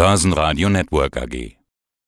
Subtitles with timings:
[0.00, 1.58] Börsenradio Network AG.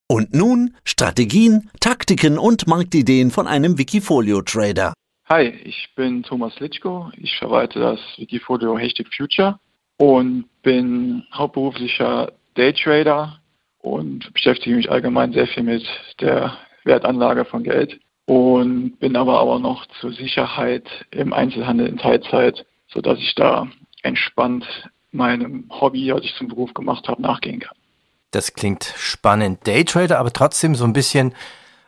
[0.07, 4.93] Und nun Strategien, Taktiken und Marktideen von einem Wikifolio-Trader.
[5.29, 7.11] Hi, ich bin Thomas Litschko.
[7.17, 9.59] Ich verwalte das Wikifolio Hashtag Future
[9.97, 13.39] und bin hauptberuflicher Daytrader
[13.77, 15.85] und beschäftige mich allgemein sehr viel mit
[16.19, 22.65] der Wertanlage von Geld und bin aber auch noch zur Sicherheit im Einzelhandel in Teilzeit,
[22.87, 23.67] sodass ich da
[24.01, 24.65] entspannt
[25.11, 27.77] meinem Hobby, was ich zum Beruf gemacht habe, nachgehen kann.
[28.33, 29.67] Das klingt spannend.
[29.67, 31.35] Daytrader, aber trotzdem so ein bisschen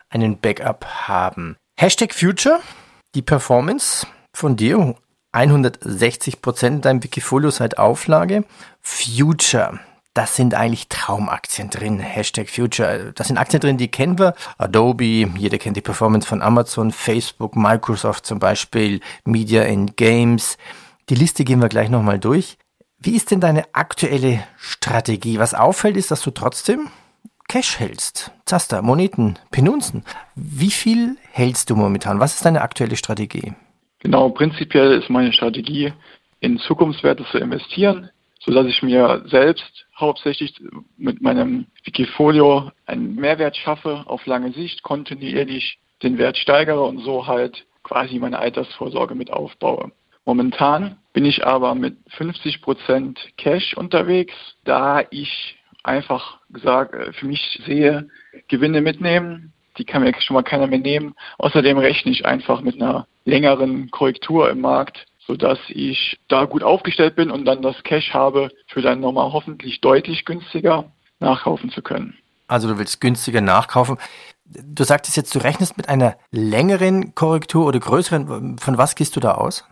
[0.09, 1.57] einen Backup haben.
[1.75, 2.59] Hashtag Future,
[3.15, 4.95] die Performance von dir,
[5.31, 8.45] 160 Prozent deinem Wikifolio seit Auflage.
[8.79, 9.79] Future,
[10.13, 11.99] das sind eigentlich Traumaktien drin.
[11.99, 13.11] Hashtag Future.
[13.15, 14.35] Das sind Aktien drin, die kennen wir.
[14.59, 20.59] Adobe, jeder kennt die Performance von Amazon, Facebook, Microsoft zum Beispiel, Media and Games.
[21.09, 22.57] Die Liste gehen wir gleich nochmal durch.
[22.97, 25.39] Wie ist denn deine aktuelle Strategie?
[25.39, 26.89] Was auffällt, ist, dass du trotzdem
[27.47, 28.31] Cash hältst.
[28.45, 30.03] Zaster, Moneten, Penunzen.
[30.35, 32.19] Wie viel hältst du momentan?
[32.19, 33.53] Was ist deine aktuelle Strategie?
[33.99, 35.93] Genau, prinzipiell ist meine Strategie,
[36.39, 40.53] in Zukunftswerte zu investieren, sodass ich mir selbst hauptsächlich
[40.97, 47.25] mit meinem Wikifolio einen Mehrwert schaffe, auf lange Sicht kontinuierlich den Wert steigere und so
[47.25, 49.91] halt quasi meine Altersvorsorge mit aufbaue.
[50.25, 57.27] Momentan bin ich aber mit 50 Prozent Cash unterwegs, da ich einfach gesagt äh, für
[57.27, 58.09] mich sehe,
[58.47, 61.15] Gewinne mitnehmen, die kann mir schon mal keiner mehr nehmen.
[61.37, 67.15] Außerdem rechne ich einfach mit einer längeren Korrektur im Markt, sodass ich da gut aufgestellt
[67.15, 72.17] bin und dann das Cash habe, für dann nochmal hoffentlich deutlich günstiger nachkaufen zu können.
[72.47, 73.97] Also du willst günstiger nachkaufen.
[74.45, 78.57] Du sagtest jetzt, du rechnest mit einer längeren Korrektur oder größeren.
[78.59, 79.65] Von was gehst du da aus?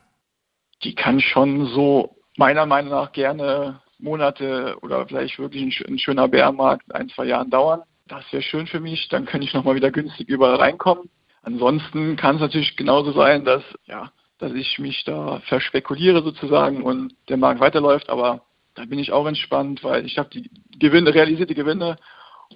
[0.84, 6.94] Die kann schon so meiner Meinung nach gerne Monate oder vielleicht wirklich ein, schöner Bärenmarkt
[6.94, 7.82] ein, zwei Jahren dauern.
[8.08, 11.10] Das wäre schön für mich, dann könnte ich nochmal wieder günstig überall reinkommen.
[11.42, 17.16] Ansonsten kann es natürlich genauso sein, dass, ja, dass ich mich da verspekuliere sozusagen und
[17.30, 18.42] der Markt weiterläuft, aber
[18.76, 21.98] da bin ich auch entspannt, weil ich habe die Gewinne, realisierte Gewinne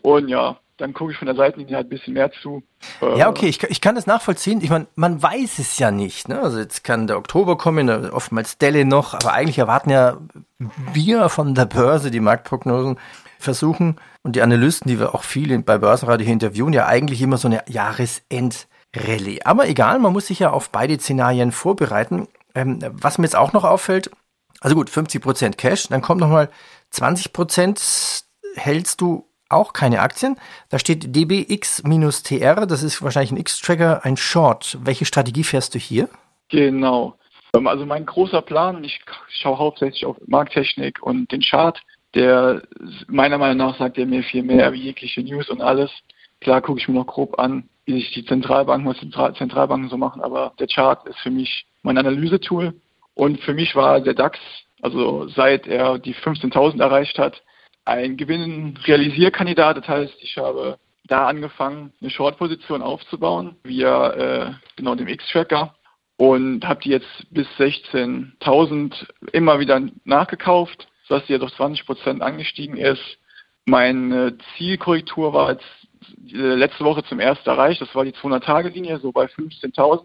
[0.02, 2.64] und ja, dann gucke ich von der Seitenlinie halt ein bisschen mehr zu.
[3.02, 4.62] Ja, äh, okay, ich, ich kann das nachvollziehen.
[4.62, 6.30] Ich meine, man weiß es ja nicht.
[6.30, 6.40] Ne?
[6.40, 10.18] Also jetzt kann der Oktober kommen, oftmals Delle noch, aber eigentlich erwarten ja
[10.94, 13.00] wir von der Börse die Marktprognosen
[13.40, 17.38] versuchen und die Analysten, die wir auch viele bei Börsenradio hier interviewen, ja eigentlich immer
[17.38, 19.42] so eine Jahresendrallye.
[19.46, 22.28] Aber egal, man muss sich ja auf beide Szenarien vorbereiten.
[22.56, 24.12] Ähm, was mir jetzt auch noch auffällt,
[24.60, 26.50] also gut, 50% Cash, dann kommt nochmal
[26.94, 28.24] 20%
[28.56, 30.38] hältst du auch keine Aktien.
[30.70, 34.78] Da steht DBX-TR, das ist wahrscheinlich ein X-Tracker, ein Short.
[34.82, 36.10] Welche Strategie fährst du hier?
[36.50, 37.16] Genau.
[37.54, 41.80] Ähm, also mein großer Plan, ich schaue hauptsächlich auf Markttechnik und den Chart,
[42.14, 42.64] der
[43.08, 45.92] meiner Meinung nach sagt er mir viel mehr wie jegliche News und alles.
[46.40, 50.22] Klar gucke ich mir noch grob an, wie sich die Zentralbanken und Zentralbanken so machen,
[50.22, 52.74] aber der Chart ist für mich mein Analysetool.
[53.14, 54.38] Und für mich war der DAX,
[54.82, 57.42] also seit er die 15.000 erreicht hat,
[57.88, 59.78] ein Gewinnrealisierkandidat.
[59.78, 65.74] Das heißt, ich habe da angefangen, eine Short-Position aufzubauen via äh, genau dem X-Tracker
[66.18, 68.94] und habe die jetzt bis 16.000
[69.32, 73.18] immer wieder nachgekauft, sodass die jetzt auf 20 Prozent angestiegen ist.
[73.66, 75.66] Meine Zielkorrektur war jetzt
[76.34, 80.04] äh, letzte Woche zum ersten erreicht, das war die 200-Tage-Linie, so bei 15.000.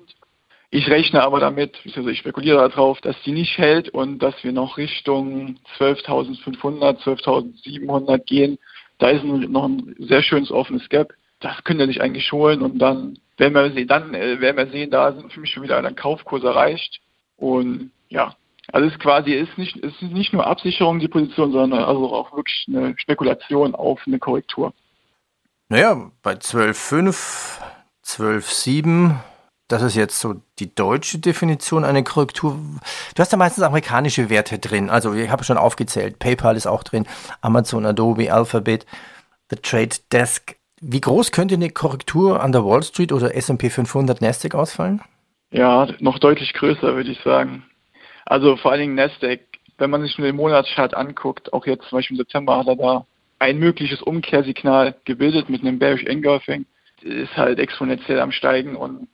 [0.75, 4.53] Ich rechne aber damit, also ich spekuliere darauf, dass die nicht hält und dass wir
[4.53, 8.59] noch Richtung 12.500, 12.700 gehen.
[8.97, 11.13] Da ist noch ein sehr schönes offenes Gap.
[11.41, 14.67] Das können wir sich eigentlich holen und dann werden wir sehen, dann äh, werden wir
[14.69, 17.03] sehen, da sind für mich schon wieder ein Kaufkurs erreicht.
[17.37, 18.35] Und ja,
[18.73, 22.65] also es quasi ist nicht, ist nicht nur Absicherung die Position, sondern also auch wirklich
[22.69, 24.73] eine Spekulation auf eine Korrektur.
[25.69, 27.61] Naja, bei 12,5,
[28.07, 29.17] 12,7
[29.73, 32.59] das ist jetzt so die deutsche Definition einer Korrektur.
[33.15, 34.91] Du hast ja meistens amerikanische Werte drin.
[34.91, 36.19] Also ich habe schon aufgezählt.
[36.19, 37.07] PayPal ist auch drin,
[37.41, 38.85] Amazon, Adobe, Alphabet,
[39.49, 40.57] The Trade Desk.
[40.83, 45.01] Wie groß könnte eine Korrektur an der Wall Street oder S&P 500 Nasdaq ausfallen?
[45.51, 47.65] Ja, noch deutlich größer, würde ich sagen.
[48.27, 49.41] Also vor allen Dingen Nasdaq,
[49.79, 52.77] wenn man sich nur den Monatschart anguckt, auch jetzt zum Beispiel im September hat er
[52.77, 53.07] da
[53.39, 56.67] ein mögliches Umkehrsignal gebildet mit einem Bearish Engulfing.
[57.01, 59.09] Ist halt exponentiell am Steigen und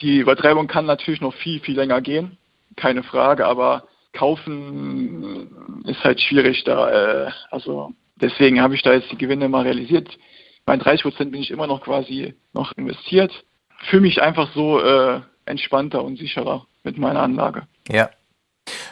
[0.00, 2.38] die Übertreibung kann natürlich noch viel, viel länger gehen,
[2.76, 6.90] keine Frage, aber kaufen ist halt schwierig da.
[7.26, 10.08] Äh, also deswegen habe ich da jetzt die Gewinne mal realisiert.
[10.64, 13.32] Bei 30 Prozent bin ich immer noch quasi noch investiert.
[13.88, 17.62] Fühle mich einfach so äh, entspannter und sicherer mit meiner Anlage.
[17.88, 18.10] Ja.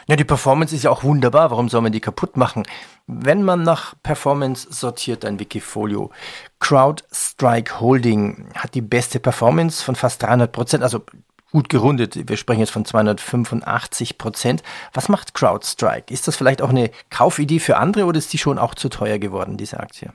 [0.09, 1.51] Ja, die Performance ist ja auch wunderbar.
[1.51, 2.63] Warum soll man die kaputt machen?
[3.07, 6.11] Wenn man nach Performance sortiert, ein Wikifolio.
[6.59, 11.03] CrowdStrike Holding hat die beste Performance von fast 300 Prozent, also
[11.51, 12.29] gut gerundet.
[12.29, 14.63] Wir sprechen jetzt von 285 Prozent.
[14.93, 16.13] Was macht CrowdStrike?
[16.13, 19.17] Ist das vielleicht auch eine Kaufidee für andere oder ist die schon auch zu teuer
[19.17, 20.13] geworden, diese Aktie?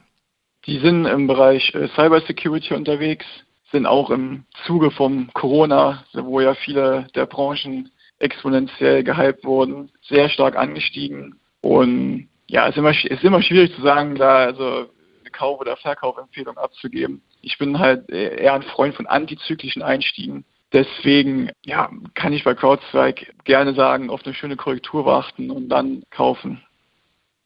[0.65, 3.27] Die sind im Bereich äh, Cybersecurity unterwegs,
[3.73, 7.91] sind auch im Zuge vom Corona, wo ja viele der Branchen
[8.23, 11.41] exponentiell gehypt wurden, sehr stark angestiegen.
[11.61, 14.91] Und ja, es ist immer, es ist immer schwierig zu sagen, da also
[15.21, 17.23] eine Kauf- oder Verkaufempfehlung abzugeben.
[17.41, 20.45] Ich bin halt eher ein Freund von antizyklischen Einstiegen.
[20.73, 26.03] Deswegen ja, kann ich bei CrowdStrike gerne sagen, auf eine schöne Korrektur warten und dann
[26.11, 26.63] kaufen.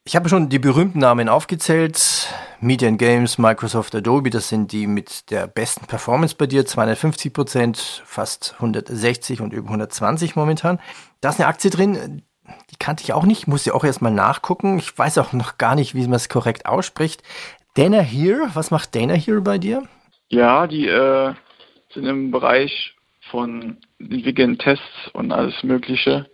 [0.08, 2.32] Ich habe schon die berühmten Namen aufgezählt.
[2.60, 6.64] Media Games, Microsoft, Adobe, das sind die mit der besten Performance bei dir.
[6.64, 10.78] 250 Prozent, fast 160 und über 120 momentan.
[11.20, 12.22] Da ist eine Aktie drin,
[12.70, 14.78] die kannte ich auch nicht, muss ja auch erstmal nachgucken.
[14.78, 17.24] Ich weiß auch noch gar nicht, wie man es korrekt ausspricht.
[17.74, 19.82] Dana Here, was macht Dana Here bei dir?
[20.28, 21.34] Ja, die äh,
[21.92, 22.94] sind im Bereich
[23.32, 26.30] von entwickeln Tests und alles Mögliche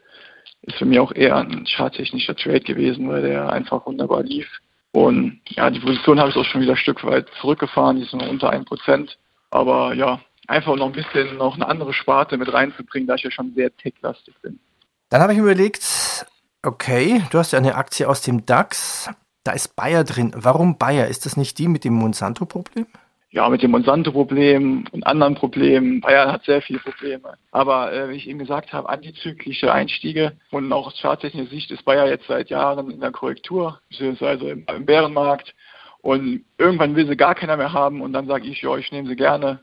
[0.62, 4.48] ist für mich auch eher ein charttechnischer Trade gewesen, weil der einfach wunderbar lief.
[4.92, 8.12] Und ja, die Position habe ich auch schon wieder ein Stück weit zurückgefahren, die ist
[8.12, 9.10] nur unter 1%.
[9.50, 13.30] Aber ja, einfach noch ein bisschen noch eine andere Sparte mit reinzubringen, da ich ja
[13.30, 14.60] schon sehr tech-lastig bin.
[15.08, 16.26] Dann habe ich mir überlegt,
[16.62, 19.10] okay, du hast ja eine Aktie aus dem DAX,
[19.44, 20.32] da ist Bayer drin.
[20.36, 21.08] Warum Bayer?
[21.08, 22.86] Ist das nicht die mit dem Monsanto-Problem?
[23.32, 26.02] Ja, mit dem Monsanto-Problem und anderen Problemen.
[26.02, 27.34] Bayern hat sehr viele Probleme.
[27.50, 31.84] Aber äh, wie ich eben gesagt habe, antizyklische Einstiege und auch aus charttechnischer Sicht ist
[31.86, 35.54] Bayer jetzt seit Jahren in der Korrektur, beziehungsweise im, im Bärenmarkt.
[36.02, 39.08] Und irgendwann will sie gar keiner mehr haben und dann sage ich, ja, ich nehme
[39.08, 39.60] sie gerne.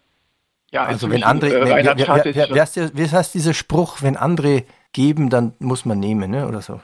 [0.72, 4.18] Ja, also wenn andere, äh, wer, wer, wer, wer, heißt, wie heißt dieser Spruch, wenn
[4.18, 4.64] andere
[4.94, 6.48] geben, dann muss man nehmen, ne?
[6.48, 6.80] oder so?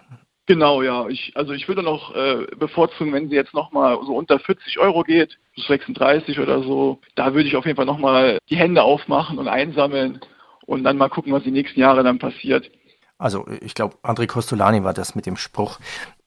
[0.47, 1.07] Genau, ja.
[1.07, 5.03] Ich, also ich würde noch äh, bevorzugen, wenn sie jetzt nochmal so unter 40 Euro
[5.03, 9.47] geht, 36 oder so, da würde ich auf jeden Fall nochmal die Hände aufmachen und
[9.47, 10.19] einsammeln
[10.65, 12.69] und dann mal gucken, was die nächsten Jahre dann passiert.
[13.17, 15.79] Also ich glaube, André Costolani war das mit dem Spruch.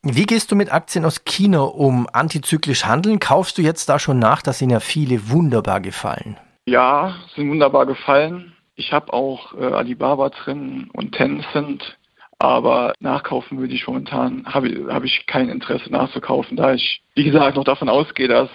[0.02, 2.08] Wie gehst du mit Aktien aus China um?
[2.12, 3.20] Antizyklisch handeln?
[3.20, 4.42] Kaufst du jetzt da schon nach?
[4.42, 6.38] Das sind ja viele wunderbar gefallen.
[6.66, 8.54] Ja, sind wunderbar gefallen.
[8.74, 11.97] Ich habe auch äh, Alibaba drin und Tencent.
[12.38, 17.56] Aber nachkaufen würde ich momentan, habe hab ich kein Interesse nachzukaufen, da ich, wie gesagt,
[17.56, 18.48] noch davon ausgehe, dass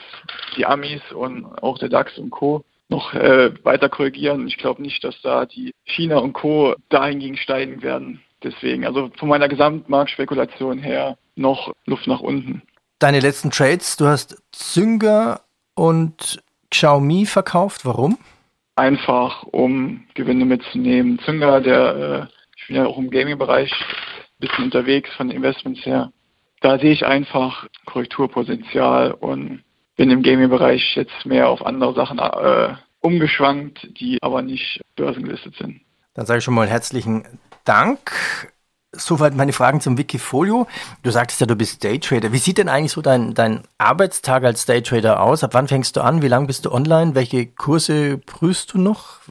[0.55, 2.63] die Amis und auch der DAX und Co.
[2.87, 4.47] noch äh, weiter korrigieren.
[4.47, 6.75] Ich glaube nicht, dass da die China und Co.
[6.89, 8.21] dahingegen steigen werden.
[8.41, 12.61] Deswegen, also von meiner Gesamtmarktspekulation her noch Luft nach unten.
[12.99, 15.41] Deine letzten Trades, du hast Zünger
[15.75, 17.85] und Xiaomi verkauft.
[17.85, 18.17] Warum?
[18.75, 21.19] Einfach, um Gewinne mitzunehmen.
[21.25, 26.13] Zünger, der äh, ich bin ja auch im Gaming-Bereich ein bisschen unterwegs von Investments her.
[26.61, 29.63] Da sehe ich einfach Korrekturpotenzial und
[29.97, 35.81] bin im Gaming-Bereich jetzt mehr auf andere Sachen äh, umgeschwankt, die aber nicht börsengelistet sind.
[36.13, 37.25] Dann sage ich schon mal herzlichen
[37.65, 38.52] Dank.
[38.95, 40.67] Soweit meine Fragen zum Wikifolio.
[41.01, 42.31] Du sagtest ja, du bist Daytrader.
[42.31, 45.43] Wie sieht denn eigentlich so dein, dein Arbeitstag als Daytrader aus?
[45.43, 46.21] Ab wann fängst du an?
[46.21, 47.15] Wie lange bist du online?
[47.15, 49.21] Welche Kurse prüfst du noch?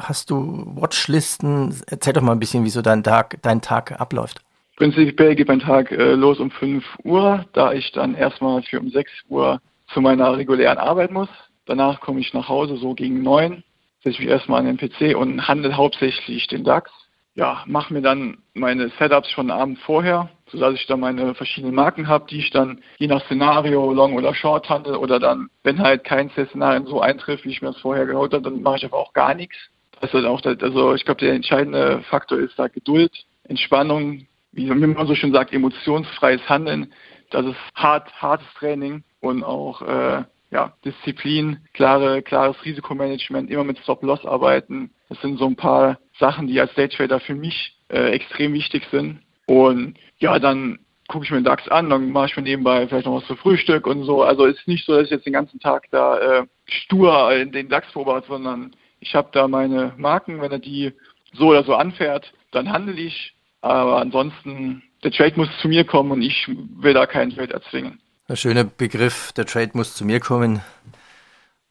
[0.00, 1.74] Hast du Watchlisten?
[1.88, 4.40] Erzähl doch mal ein bisschen, wie so dein Tag, dein Tag abläuft.
[4.76, 8.88] Prinzipiell geht mein Tag äh, los um 5 Uhr, da ich dann erstmal für um
[8.88, 9.60] 6 Uhr
[9.92, 11.28] zu meiner regulären Arbeit muss.
[11.66, 13.64] Danach komme ich nach Hause so gegen 9,
[14.04, 16.92] setze ich mich erstmal an den PC und handle hauptsächlich den DAX
[17.38, 22.08] ja, mache mir dann meine Setups schon Abend vorher, sodass ich dann meine verschiedenen Marken
[22.08, 26.02] habe, die ich dann je nach Szenario Long oder Short handle oder dann, wenn halt
[26.02, 28.96] kein Szenario so eintrifft, wie ich mir das vorher geholt habe, dann mache ich aber
[28.96, 29.56] auch gar nichts.
[30.00, 33.12] Das ist auch, also ich glaube, der entscheidende Faktor ist da Geduld,
[33.44, 36.92] Entspannung, wie man so schön sagt, emotionsfreies Handeln.
[37.30, 43.78] Das ist hart, hartes Training und auch äh, ja, Disziplin, klare, klares Risikomanagement, immer mit
[43.78, 44.90] Stop-Loss arbeiten.
[45.08, 49.20] Das sind so ein paar Sachen, die als Daytrader für mich äh, extrem wichtig sind.
[49.46, 50.78] Und ja, dann
[51.08, 53.36] gucke ich mir den DAX an, dann mache ich mir nebenbei vielleicht noch was zu
[53.36, 54.22] Frühstück und so.
[54.22, 57.68] Also es ist nicht so, dass ich jetzt den ganzen Tag da äh, stur den
[57.68, 60.92] DAX beobachte, sondern ich habe da meine Marken, wenn er die
[61.32, 63.34] so oder so anfährt, dann handle ich.
[63.60, 68.00] Aber ansonsten, der Trade muss zu mir kommen und ich will da keinen Trade erzwingen.
[68.28, 70.60] Ein schöner Begriff, der Trade muss zu mir kommen.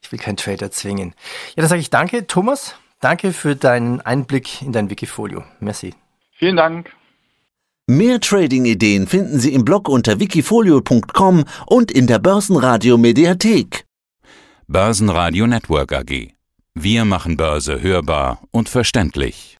[0.02, 1.14] Ich will keinen Trade erzwingen.
[1.54, 2.74] Ja, dann sage ich danke, Thomas.
[3.00, 5.44] Danke für deinen Einblick in dein Wikifolio.
[5.60, 5.94] Merci.
[6.32, 6.90] Vielen Dank.
[7.86, 13.86] Mehr Trading-Ideen finden Sie im Blog unter wikifolio.com und in der Börsenradio Mediathek.
[14.66, 16.32] Börsenradio Network AG.
[16.74, 19.56] Wir machen Börse hörbar und verständlich.